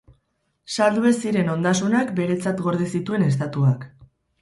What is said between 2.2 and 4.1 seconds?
beretzat gorde zituen Estatuak.